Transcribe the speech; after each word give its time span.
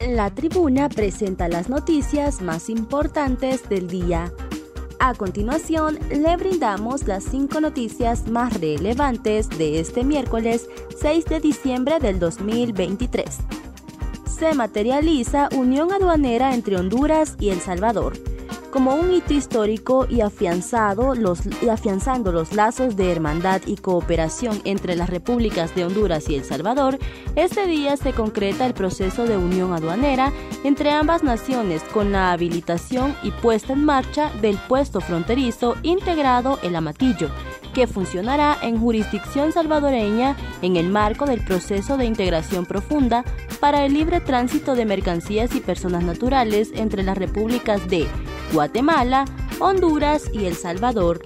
La 0.00 0.30
tribuna 0.30 0.90
presenta 0.90 1.48
las 1.48 1.70
noticias 1.70 2.42
más 2.42 2.68
importantes 2.68 3.66
del 3.68 3.88
día. 3.88 4.30
A 4.98 5.14
continuación, 5.14 5.98
le 6.10 6.36
brindamos 6.36 7.06
las 7.06 7.24
cinco 7.24 7.60
noticias 7.60 8.28
más 8.28 8.60
relevantes 8.60 9.48
de 9.48 9.80
este 9.80 10.04
miércoles 10.04 10.68
6 11.00 11.24
de 11.24 11.40
diciembre 11.40 11.98
del 11.98 12.18
2023. 12.18 13.24
Se 14.38 14.54
materializa 14.54 15.48
unión 15.56 15.92
aduanera 15.92 16.54
entre 16.54 16.76
Honduras 16.76 17.36
y 17.40 17.48
El 17.48 17.60
Salvador 17.60 18.35
como 18.76 18.94
un 18.94 19.10
hito 19.10 19.32
histórico 19.32 20.06
y, 20.06 20.20
afianzado 20.20 21.14
los, 21.14 21.40
y 21.62 21.70
afianzando 21.70 22.30
los 22.30 22.52
lazos 22.52 22.94
de 22.94 23.10
hermandad 23.10 23.62
y 23.64 23.76
cooperación 23.76 24.60
entre 24.64 24.96
las 24.96 25.08
repúblicas 25.08 25.74
de 25.74 25.86
Honduras 25.86 26.28
y 26.28 26.34
El 26.34 26.44
Salvador, 26.44 26.98
este 27.36 27.66
día 27.66 27.96
se 27.96 28.12
concreta 28.12 28.66
el 28.66 28.74
proceso 28.74 29.24
de 29.24 29.38
unión 29.38 29.72
aduanera 29.72 30.30
entre 30.62 30.90
ambas 30.90 31.22
naciones 31.22 31.82
con 31.84 32.12
la 32.12 32.32
habilitación 32.32 33.16
y 33.22 33.30
puesta 33.30 33.72
en 33.72 33.82
marcha 33.82 34.30
del 34.42 34.58
puesto 34.68 35.00
fronterizo 35.00 35.76
integrado 35.82 36.58
El 36.62 36.76
Amatillo, 36.76 37.30
que 37.72 37.86
funcionará 37.86 38.58
en 38.60 38.78
jurisdicción 38.78 39.52
salvadoreña 39.52 40.36
en 40.60 40.76
el 40.76 40.90
marco 40.90 41.24
del 41.24 41.42
proceso 41.42 41.96
de 41.96 42.04
integración 42.04 42.66
profunda 42.66 43.24
para 43.58 43.86
el 43.86 43.94
libre 43.94 44.20
tránsito 44.20 44.74
de 44.74 44.84
mercancías 44.84 45.54
y 45.54 45.60
personas 45.60 46.04
naturales 46.04 46.72
entre 46.74 47.02
las 47.02 47.16
repúblicas 47.16 47.88
de 47.88 48.06
Guatemala, 48.52 49.24
Honduras 49.58 50.30
y 50.32 50.46
El 50.46 50.54
Salvador. 50.54 51.22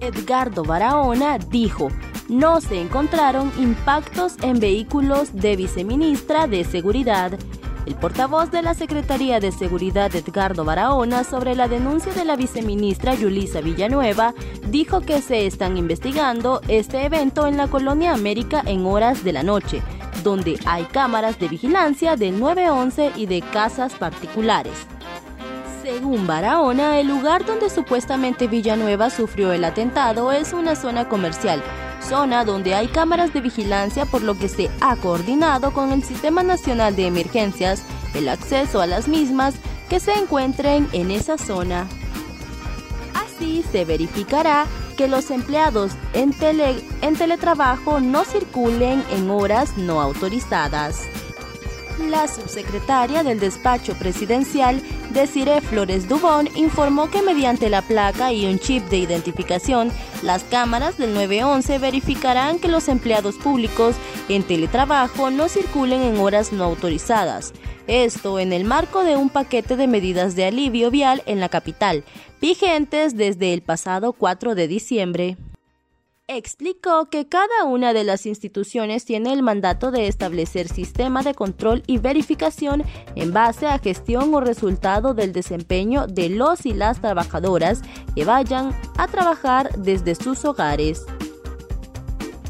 Edgardo 0.00 0.64
Barahona 0.64 1.38
dijo, 1.38 1.88
no 2.28 2.60
se 2.60 2.80
encontraron 2.80 3.52
impactos 3.58 4.34
en 4.42 4.60
vehículos 4.60 5.34
de 5.34 5.56
viceministra 5.56 6.46
de 6.46 6.64
Seguridad. 6.64 7.38
El 7.86 7.94
portavoz 7.96 8.50
de 8.50 8.62
la 8.62 8.74
Secretaría 8.74 9.40
de 9.40 9.50
Seguridad 9.52 10.14
Edgardo 10.14 10.64
Barahona 10.64 11.24
sobre 11.24 11.54
la 11.54 11.66
denuncia 11.66 12.12
de 12.12 12.24
la 12.24 12.36
viceministra 12.36 13.14
Yulisa 13.14 13.60
Villanueva 13.60 14.34
dijo 14.68 15.00
que 15.00 15.22
se 15.22 15.46
están 15.46 15.76
investigando 15.76 16.60
este 16.68 17.04
evento 17.04 17.46
en 17.46 17.56
la 17.56 17.68
colonia 17.68 18.12
América 18.12 18.62
en 18.64 18.86
horas 18.86 19.24
de 19.24 19.32
la 19.32 19.42
noche, 19.42 19.82
donde 20.22 20.58
hay 20.66 20.84
cámaras 20.84 21.38
de 21.40 21.48
vigilancia 21.48 22.16
del 22.16 22.38
911 22.38 23.12
y 23.16 23.26
de 23.26 23.40
casas 23.40 23.94
particulares. 23.94 24.86
Según 25.82 26.26
Barahona, 26.26 27.00
el 27.00 27.08
lugar 27.08 27.46
donde 27.46 27.70
supuestamente 27.70 28.48
Villanueva 28.48 29.08
sufrió 29.08 29.52
el 29.52 29.64
atentado 29.64 30.30
es 30.30 30.52
una 30.52 30.76
zona 30.76 31.08
comercial, 31.08 31.62
zona 32.06 32.44
donde 32.44 32.74
hay 32.74 32.88
cámaras 32.88 33.32
de 33.32 33.40
vigilancia 33.40 34.04
por 34.04 34.22
lo 34.22 34.36
que 34.38 34.48
se 34.48 34.70
ha 34.82 34.96
coordinado 34.96 35.72
con 35.72 35.92
el 35.92 36.04
Sistema 36.04 36.42
Nacional 36.42 36.96
de 36.96 37.06
Emergencias 37.06 37.82
el 38.14 38.28
acceso 38.28 38.82
a 38.82 38.86
las 38.86 39.08
mismas 39.08 39.54
que 39.88 40.00
se 40.00 40.12
encuentren 40.12 40.86
en 40.92 41.10
esa 41.10 41.38
zona. 41.38 41.86
Así 43.14 43.64
se 43.72 43.86
verificará 43.86 44.66
que 44.98 45.08
los 45.08 45.30
empleados 45.30 45.92
en, 46.12 46.34
en 47.00 47.16
teletrabajo 47.16 48.00
no 48.00 48.24
circulen 48.24 49.02
en 49.12 49.30
horas 49.30 49.78
no 49.78 50.02
autorizadas. 50.02 51.08
La 52.08 52.26
subsecretaria 52.28 53.22
del 53.22 53.38
despacho 53.38 53.94
presidencial, 53.94 54.80
Desiree 55.10 55.60
Flores 55.60 56.08
Dubón, 56.08 56.48
informó 56.56 57.10
que 57.10 57.22
mediante 57.22 57.68
la 57.68 57.82
placa 57.82 58.32
y 58.32 58.46
un 58.46 58.58
chip 58.58 58.84
de 58.88 58.98
identificación, 58.98 59.92
las 60.22 60.42
cámaras 60.44 60.96
del 60.96 61.12
911 61.14 61.78
verificarán 61.78 62.58
que 62.58 62.68
los 62.68 62.88
empleados 62.88 63.36
públicos 63.36 63.96
en 64.28 64.42
teletrabajo 64.42 65.30
no 65.30 65.48
circulen 65.48 66.00
en 66.00 66.18
horas 66.18 66.52
no 66.52 66.64
autorizadas. 66.64 67.52
Esto 67.86 68.38
en 68.38 68.52
el 68.52 68.64
marco 68.64 69.04
de 69.04 69.16
un 69.16 69.28
paquete 69.28 69.76
de 69.76 69.86
medidas 69.86 70.34
de 70.34 70.46
alivio 70.46 70.90
vial 70.90 71.22
en 71.26 71.38
la 71.38 71.48
capital, 71.48 72.04
vigentes 72.40 73.16
desde 73.16 73.52
el 73.52 73.62
pasado 73.62 74.12
4 74.14 74.54
de 74.54 74.68
diciembre 74.68 75.36
explicó 76.36 77.06
que 77.06 77.26
cada 77.26 77.64
una 77.64 77.92
de 77.92 78.04
las 78.04 78.24
instituciones 78.24 79.04
tiene 79.04 79.32
el 79.32 79.42
mandato 79.42 79.90
de 79.90 80.06
establecer 80.06 80.68
sistema 80.68 81.22
de 81.22 81.34
control 81.34 81.82
y 81.88 81.98
verificación 81.98 82.84
en 83.16 83.32
base 83.32 83.66
a 83.66 83.78
gestión 83.78 84.32
o 84.32 84.40
resultado 84.40 85.12
del 85.12 85.32
desempeño 85.32 86.06
de 86.06 86.28
los 86.28 86.66
y 86.66 86.72
las 86.72 87.00
trabajadoras 87.00 87.82
que 88.14 88.24
vayan 88.24 88.72
a 88.96 89.08
trabajar 89.08 89.76
desde 89.76 90.14
sus 90.14 90.44
hogares. 90.44 91.04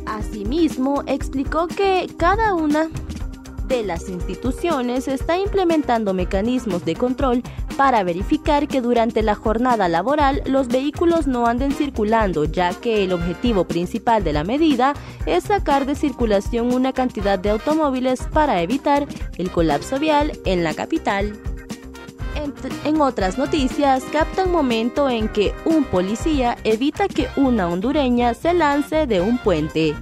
Asimismo, 0.04 1.02
explicó 1.06 1.66
que 1.66 2.06
cada 2.18 2.54
una 2.54 2.90
de 3.66 3.82
las 3.82 4.08
instituciones 4.08 5.08
está 5.08 5.38
implementando 5.38 6.12
mecanismos 6.12 6.84
de 6.84 6.96
control 6.96 7.42
para 7.80 8.04
verificar 8.04 8.68
que 8.68 8.82
durante 8.82 9.22
la 9.22 9.34
jornada 9.34 9.88
laboral 9.88 10.42
los 10.44 10.68
vehículos 10.68 11.26
no 11.26 11.46
anden 11.46 11.72
circulando, 11.72 12.44
ya 12.44 12.74
que 12.74 13.04
el 13.04 13.12
objetivo 13.14 13.64
principal 13.64 14.22
de 14.22 14.34
la 14.34 14.44
medida 14.44 14.92
es 15.24 15.44
sacar 15.44 15.86
de 15.86 15.94
circulación 15.94 16.74
una 16.74 16.92
cantidad 16.92 17.38
de 17.38 17.48
automóviles 17.48 18.28
para 18.34 18.60
evitar 18.60 19.06
el 19.38 19.50
colapso 19.50 19.98
vial 19.98 20.38
en 20.44 20.62
la 20.62 20.74
capital. 20.74 21.32
En, 22.84 23.00
otras 23.00 23.38
noticias, 23.38 24.04
capta 24.12 24.44
un 24.44 24.52
momento 24.52 25.08
en 25.08 25.28
que 25.28 25.54
un 25.64 25.84
policía 25.84 26.58
evita 26.64 27.08
que 27.08 27.28
una 27.36 27.66
hondureña 27.66 28.34
se 28.34 28.52
lance 28.52 29.06
de 29.06 29.22
un 29.22 29.38
puente. 29.38 29.96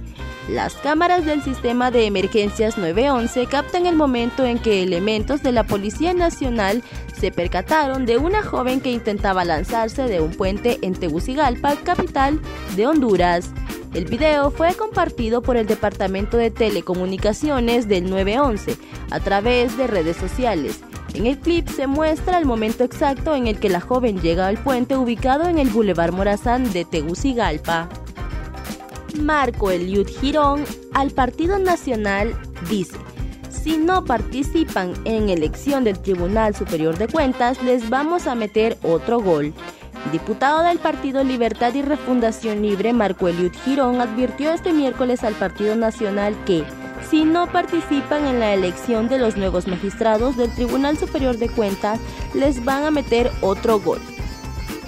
Las 0.49 0.73
cámaras 0.73 1.27
del 1.27 1.43
sistema 1.43 1.91
de 1.91 2.07
emergencias 2.07 2.75
911 2.75 3.45
captan 3.45 3.85
el 3.85 3.95
momento 3.95 4.45
en 4.45 4.57
que 4.57 4.81
elementos 4.81 5.43
de 5.43 5.51
la 5.51 5.63
Policía 5.63 6.15
Nacional 6.15 6.81
se 7.13 7.31
percataron 7.31 8.07
de 8.07 8.17
una 8.17 8.41
joven 8.41 8.81
que 8.81 8.91
intentaba 8.91 9.45
lanzarse 9.45 10.03
de 10.03 10.21
un 10.21 10.31
puente 10.31 10.79
en 10.81 10.93
Tegucigalpa, 10.93 11.75
capital 11.75 12.41
de 12.75 12.87
Honduras. 12.87 13.51
El 13.93 14.05
video 14.05 14.49
fue 14.49 14.73
compartido 14.73 15.43
por 15.43 15.55
el 15.55 15.67
Departamento 15.67 16.35
de 16.35 16.49
Telecomunicaciones 16.49 17.87
del 17.87 18.09
911 18.09 18.75
a 19.11 19.19
través 19.19 19.77
de 19.77 19.85
redes 19.85 20.17
sociales. 20.17 20.79
En 21.13 21.27
el 21.27 21.37
clip 21.37 21.67
se 21.69 21.85
muestra 21.85 22.39
el 22.39 22.45
momento 22.45 22.83
exacto 22.83 23.35
en 23.35 23.45
el 23.45 23.59
que 23.59 23.69
la 23.69 23.81
joven 23.81 24.19
llega 24.19 24.47
al 24.47 24.57
puente 24.57 24.97
ubicado 24.97 25.47
en 25.47 25.59
el 25.59 25.69
Boulevard 25.69 26.13
Morazán 26.13 26.71
de 26.73 26.85
Tegucigalpa. 26.85 27.87
Marco 29.19 29.71
Eliud 29.71 30.07
Girón 30.07 30.63
al 30.93 31.11
Partido 31.11 31.59
Nacional 31.59 32.39
dice, 32.69 32.97
si 33.49 33.77
no 33.77 34.05
participan 34.05 34.93
en 35.05 35.29
elección 35.29 35.83
del 35.83 35.99
Tribunal 35.99 36.55
Superior 36.55 36.97
de 36.97 37.07
Cuentas, 37.07 37.61
les 37.61 37.89
vamos 37.89 38.27
a 38.27 38.35
meter 38.35 38.77
otro 38.81 39.19
gol. 39.19 39.53
diputado 40.11 40.63
del 40.63 40.79
Partido 40.79 41.23
Libertad 41.23 41.73
y 41.73 41.81
Refundación 41.81 42.61
Libre, 42.61 42.93
Marco 42.93 43.27
Eliud 43.27 43.51
Girón, 43.65 43.99
advirtió 43.99 44.51
este 44.51 44.71
miércoles 44.71 45.23
al 45.23 45.33
Partido 45.33 45.75
Nacional 45.75 46.35
que, 46.45 46.63
si 47.09 47.25
no 47.25 47.51
participan 47.51 48.25
en 48.25 48.39
la 48.39 48.53
elección 48.53 49.09
de 49.09 49.19
los 49.19 49.35
nuevos 49.35 49.67
magistrados 49.67 50.37
del 50.37 50.53
Tribunal 50.53 50.97
Superior 50.97 51.37
de 51.37 51.49
Cuentas, 51.49 51.99
les 52.33 52.63
van 52.63 52.85
a 52.85 52.91
meter 52.91 53.29
otro 53.41 53.79
gol. 53.79 53.99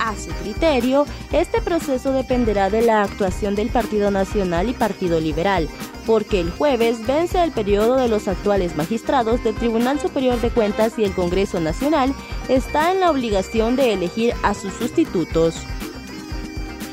A 0.04 0.16
su 0.16 0.32
criterio, 0.32 1.06
este 1.32 1.62
proceso 1.62 2.12
dependerá 2.12 2.72
de 2.72 2.82
la 2.82 3.04
actuación 3.04 3.54
del 3.54 3.70
Partido 3.70 4.10
Nacional 4.10 4.68
y 4.68 4.74
Partido 4.74 5.20
Liberal, 5.20 5.70
porque 6.08 6.40
el 6.40 6.50
jueves 6.50 7.06
vence 7.06 7.44
el 7.44 7.52
periodo 7.52 7.98
de 7.98 8.08
los 8.08 8.28
actuales 8.28 8.76
magistrados 8.76 9.44
del 9.44 9.54
Tribunal 9.54 10.00
Superior 10.00 10.42
de 10.42 10.50
Cuentas 10.50 10.98
y 10.98 11.04
el 11.04 11.14
Congreso 11.14 11.60
Nacional 11.60 12.16
está 12.50 12.92
en 12.92 13.00
la 13.00 13.12
obligación 13.12 13.76
de 13.76 13.94
elegir 13.94 14.34
a 14.42 14.56
sus 14.56 14.74
sustitutos. 14.74 15.54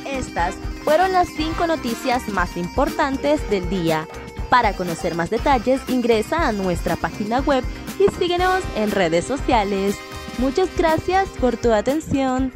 Estas 0.07 0.55
fueron 0.85 1.11
las 1.13 1.29
cinco 1.29 1.67
noticias 1.67 2.29
más 2.29 2.59
importantes 2.59 3.41
del 3.49 3.71
día. 3.71 4.07
Para 4.51 4.75
conocer 4.75 5.15
más 5.15 5.31
detalles, 5.31 5.81
ingresa 5.89 6.47
a 6.47 6.53
nuestra 6.53 6.95
página 6.97 7.41
web 7.41 7.65
y 7.99 8.15
síguenos 8.19 8.63
en 8.77 8.91
redes 8.91 9.25
sociales. 9.25 9.97
Muchas 10.37 10.69
gracias 10.77 11.27
por 11.41 11.57
tu 11.57 11.73
atención. 11.73 12.53